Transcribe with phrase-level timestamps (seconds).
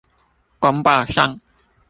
[0.59, 1.39] 公報上